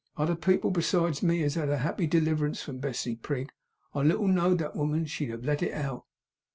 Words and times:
'Other 0.17 0.33
people 0.35 0.71
besides 0.71 1.21
me 1.21 1.41
has 1.41 1.53
had 1.53 1.69
a 1.69 1.77
happy 1.77 2.07
deliverance 2.07 2.59
from 2.59 2.79
Betsey 2.79 3.15
Prig. 3.17 3.51
I 3.93 4.01
little 4.01 4.27
know'd 4.27 4.57
that 4.57 4.75
woman. 4.75 5.05
She'd 5.05 5.29
have 5.29 5.45
let 5.45 5.61
it 5.61 5.73
out! 5.73 6.05